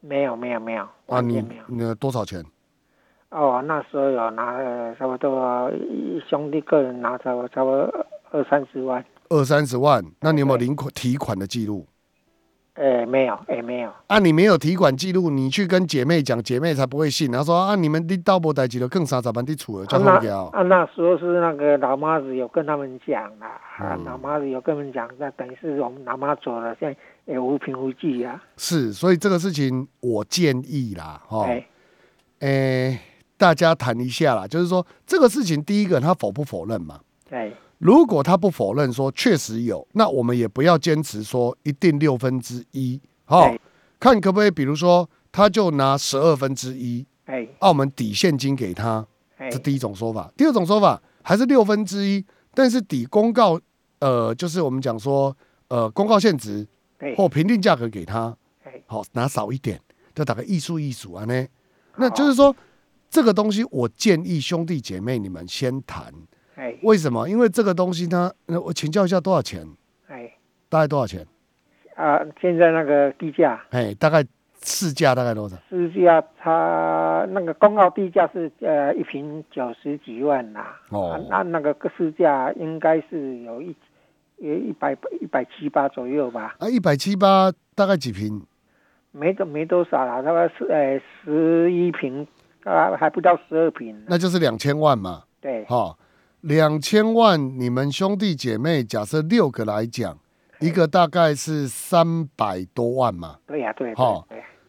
[0.00, 1.20] 没有没有没有，啊？
[1.20, 1.62] 你全没有。
[1.68, 2.44] 你多少钱？
[3.30, 11.86] 哦，那时候有拿了差不多一兄弟个人拿差不多差不多二三十万，二三十万，那你有没有对领款提款的记录？
[12.74, 17.30] 哎，没有，哎，没有，啊，你没有提款记录，你去跟姐妹讲，姐妹才不会信。
[17.30, 20.44] 然后说啊，你们你到不代志了，更三十万的处了，啊叫好那掉。
[20.46, 26.96] 啊那时候是那个老妈子有跟他们讲啦，啊嗯老妈子有跟他们讲，那等于是我们老妈走了，现在
[27.26, 31.66] 也无凭无据啊，是，所以这个事情我建议啦，哈、哎，
[32.40, 33.00] 诶、
[33.36, 37.00] 大家谈一下啦，就是说这个事情，第一个他否不否认嘛？
[37.28, 43.60] 对，如果他不否认说确实有，那我们也不要坚持说一定六分之一，哈、对。
[44.00, 49.06] 看可不可以，比如说他就拿十二分之一，哎，澳门抵现金给他，
[49.38, 50.30] 哎这，第一种说法。
[50.36, 52.22] 第二种说法还是六分之一，
[52.52, 53.58] 但是抵公告，
[54.00, 55.34] 呃，就是我们讲说，
[55.68, 56.66] 呃，公告现值
[56.98, 59.80] 对，或评定价格给他，哎，好拿少一点，
[60.14, 61.46] 就打个艺术艺术啊呢。
[61.96, 62.54] 那就是说，
[63.08, 66.12] 这个东西我建议兄弟姐妹你们先谈，
[66.56, 67.28] 哎，为什么？
[67.28, 69.66] 因为这个东西呢，呃我请教一下多少钱？
[70.08, 70.32] 哎，
[70.68, 71.26] 大概多少钱？
[71.94, 73.64] 啊，现在那个地价。
[73.70, 74.24] 哎，大概
[74.62, 75.56] 市价大概多少？
[75.68, 83.74] 市价差那个公告地价是呃一平九十几万啦、哦啊那那个市价应该是有一
[84.38, 88.42] 有一百一百七八左右吧，啊，一百七八，大概几平？
[89.12, 92.26] 没多没多少啦，大概是呃十一平，
[92.64, 95.22] 啊还不到十二平，那就是两千万嘛。
[95.40, 95.96] 对，哈，
[96.40, 100.18] 两千万，你们兄弟姐妹假设六个来讲，
[100.58, 103.38] 一个大概是三百多万嘛。
[103.46, 104.26] 对呀、对好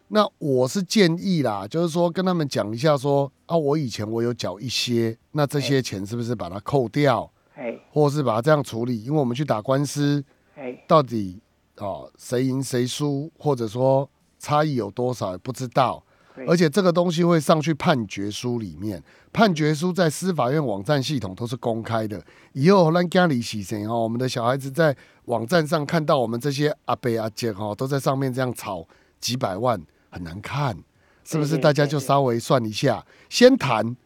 [0.08, 9.02] 那我是建议啦，就是说跟他们讲一下说啊，我以前我有缴一些，那这些钱是不是把它扣掉，哎或是把它这样处理？
[9.02, 11.40] 因为我们去打官司，哎到底
[11.78, 16.02] 哦谁赢谁输，或者说差异有多少也不知道。
[16.46, 19.02] 而且这个东西会上去判决书里面，
[19.32, 22.22] 判决书在司法院网站系统都是公开的。
[22.52, 24.94] 以后让家里洗谁哦，我们的小孩子在
[25.24, 28.86] 网站上看到我们这些阿伯阿姐哦，都在上面这样吵
[29.18, 29.80] 几百万，
[30.10, 30.76] 很难看，
[31.24, 31.56] 是不是？
[31.56, 33.96] 大家就稍微算一下，先谈，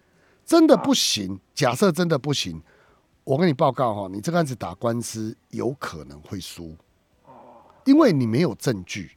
[0.47, 2.63] 真的不行，假设真的不行，
[3.25, 6.77] 我跟你报告哈，你这个案子打官司有可能会输，
[7.85, 9.13] 因为你没有证据。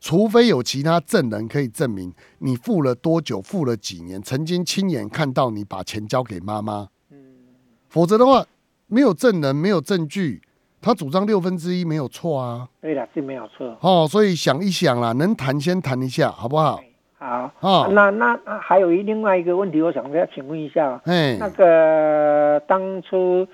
[0.00, 6.88] 除非有其他证人可以证明你付了多久、付了几年，曾经亲眼看到你把钱交给妈妈，
[7.88, 8.46] 否则的话，
[8.86, 10.40] 没有证人、没有证据，
[10.80, 12.68] 他主张六分之一没有错啊。
[12.80, 13.76] 对的，是没有错。
[13.80, 16.80] 哦，所以想一想啦，能谈先谈一下，好不好？
[17.18, 17.88] 好，哦。
[17.92, 23.46] 那那那还有一另外一个问题，我想要请问一下，哎，那个当初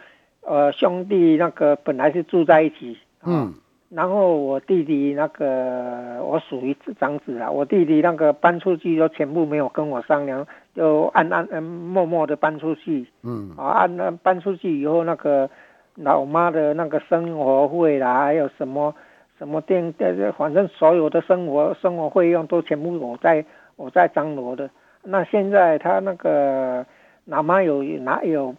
[0.42, 3.54] 呃兄弟那个本来是住在一起，啊嗯，
[3.88, 13.06] 然后我弟弟那个我属于长子啊，我弟弟那个搬出去就全部没有跟我商量，就暗暗嗯默默的搬出去。
[13.22, 15.48] 嗯，啊，按按搬出去以后那个
[15.94, 18.94] 老妈的那个生活费啦，还有什么
[19.38, 23.44] 什么电呃，反正所有的生活生活费用都全部我在
[23.76, 24.70] 我在张罗的。
[25.02, 26.86] 那现在他那个
[27.24, 28.54] 老妈有拿有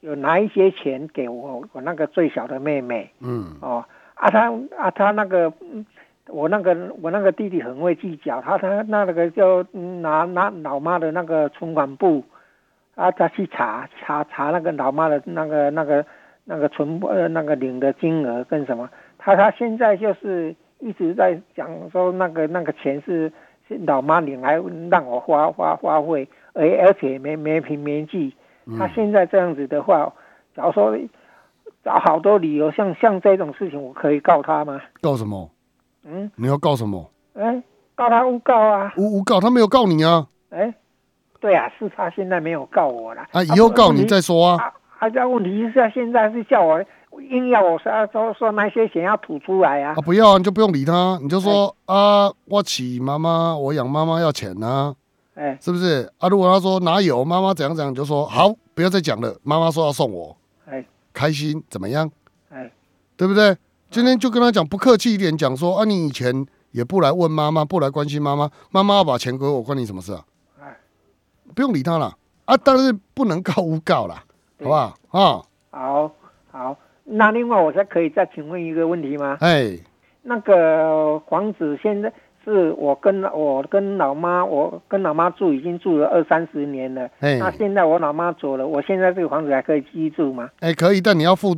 [0.00, 3.10] 有拿一些钱给我我那个最小的妹妹。
[3.20, 5.86] 嗯，哦，啊他啊他那个，嗯
[6.28, 12.22] 我那个我那个弟弟很会计较，他他那个就嗯拿拿老妈的那个存款簿，
[12.96, 16.04] 啊他去查查查那个老妈的那个那个
[16.44, 18.90] 那个存呃那个领的金额跟什么，
[19.28, 23.30] 他他现在就是一直在讲说那个那个钱是
[23.86, 24.58] 老妈领来
[24.90, 28.32] 让我花花花费，而而且没没凭没据。
[28.78, 30.10] 他现在这样子的话，
[30.56, 30.96] 假如说
[31.84, 34.80] 找好多理由，像像这种事情，我可以告他吗？
[35.02, 35.50] 告什么？
[36.06, 37.10] 嗯，你要告什么？
[37.34, 37.62] 哎，
[37.94, 38.94] 告他诬告啊！
[38.96, 40.26] 诬诬告，他没有告你啊。
[40.48, 40.72] 哎，
[41.38, 43.26] 对啊，是他现在没有告我了。
[43.32, 44.56] 啊，以后告你再说啊。
[44.62, 46.82] 啊，啊，这问题是现在是叫我
[47.20, 49.94] 硬要我说说说那些钱要吐出来啊。
[49.96, 54.94] 啊，不要啊，你就不用理他，你就说啊，我娶妈妈，我养妈妈要钱呢。
[55.34, 56.28] 哎，是不是啊？
[56.28, 59.36] 如果他说哪有妈妈怎样怎样，你就说好，不要再讲了。
[59.42, 62.10] 妈妈说要送我，哎，开心怎么样？
[62.50, 62.70] 哎，
[63.16, 63.56] 对不对？
[63.90, 70.24] 今天就跟他讲，不客气一点讲说啊，你以前也不来问妈妈，不来关心妈妈，妈妈要把钱给我，关你什么事啊？
[70.60, 70.76] 哎，
[71.54, 74.24] 不用理他了啊，但是不能告诬告啦，
[74.58, 75.42] 好不好啊？
[75.70, 76.12] 好，
[76.50, 76.76] 好，
[77.08, 79.38] 那另外我再可以再请问一个问题吗？
[79.40, 79.76] 哎，
[80.22, 82.12] 那个房子现在。
[82.44, 87.06] 是我跟我跟老妈，我跟老妈住已经住了二三十年了。
[87.20, 90.48] 哎，那现在我老妈走了，我现在这个房子还可以居住吗？
[90.60, 91.54] 哎，可以，但你要付，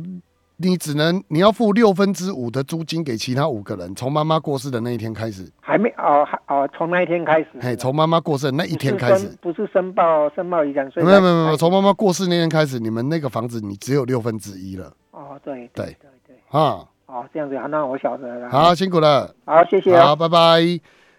[0.61, 5.49] 你只能你要付六分之五的租金给其他五个人，从妈妈过世的那一天开始。
[5.59, 7.47] 还没哦，还哦，从那一天开始。
[7.59, 11.03] 嘿，从妈妈过世的那一天开始，不是申报申报遗产税。
[11.03, 14.93] 没有没有没有，从妈妈过世那天开始，你们那个房子你只有六分之一了。
[15.11, 18.49] 哦，对对对对，啊，哦这样子，那我晓得了。
[18.49, 19.33] 好，辛苦了。
[19.45, 19.97] 好，谢谢。
[19.99, 20.61] 好，拜拜。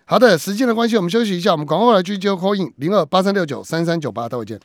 [0.04, 1.52] 好的，时间的关系，我们休息一下。
[1.52, 4.60] 我们广告来继续接 call in 零二八三六九三三九八，待会见。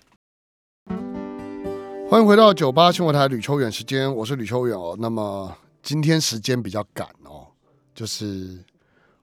[2.10, 4.96] 欢迎回到九八新闻台吕秋远时间，我是吕秋远哦。
[4.98, 5.54] 那么
[5.84, 7.46] 今天时间比较赶哦，
[7.94, 8.64] 就是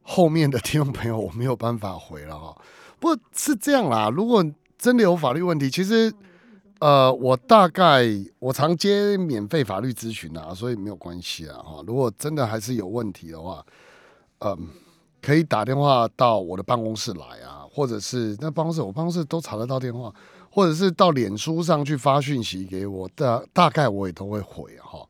[0.02, 2.54] 后面的听众朋友我没有办法回了哈。
[3.00, 4.44] 不过是这样啦，如果
[4.76, 6.12] 真的有法律问题，其实
[6.78, 8.04] 呃，我大概
[8.38, 11.82] 我常接免费法律咨询啊，所以没有关系啊哈。
[11.86, 13.64] 如果真的还是有问题的话，
[14.40, 14.68] 嗯。
[15.22, 20.12] 可以打电话到我的办公室来啊，或者是那办公室，我办公室都查得到电话，
[20.54, 25.04] 或者是到脸书上去发讯息给我，大大概我也都会回哈。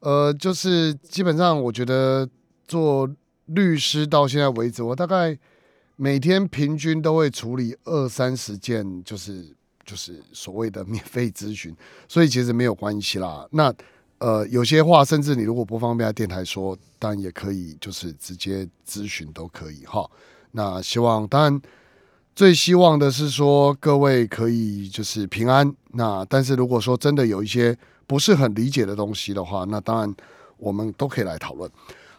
[0.00, 2.28] 呃，就是基本上我觉得
[2.66, 3.08] 做
[3.46, 5.38] 律师到现在为止，我大概
[5.94, 9.46] 每天平均都会处理二三十件，就是
[9.84, 11.72] 就是所谓的 免费咨询，
[12.08, 13.46] 所以其实没有关系啦。
[13.52, 13.72] 那
[14.18, 20.04] 呃，有些话甚至你如果不方便在电台说，当然也可以，就是直接咨询都可以哈。
[20.50, 21.62] 那希望当然
[22.34, 25.74] 最希望的是说各位可以就是平安。
[25.92, 27.76] 那但是如果说真的有一些
[28.06, 30.14] 不是很理解的东西的话，那当然
[30.56, 31.70] 我们都可以来讨论。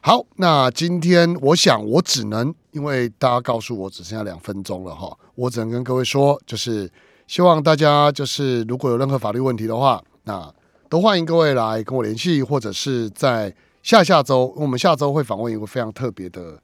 [0.01, 6.89] 好，那今天我想我只能因为大家告诉我只剩下两分钟了哈，我只能跟各位说，就是
[7.27, 10.53] 希望大家就是如果有任何法律问题的话，那。
[10.87, 16.61] 都欢迎各位来跟我联系，或者是在下下周，我们下周会访问一个非常特别的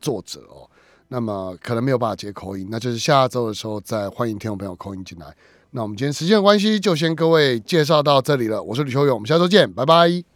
[0.00, 0.70] 作者哦。
[1.08, 5.26] 那么可能没有办法接口音，那就是下周的时候再欢迎听众朋友口音进来。
[5.70, 8.62] 那我们今天时间的关系，就先各位介绍到这里了。
[8.62, 10.33] 我是吕秋勇，我们下周见，拜拜。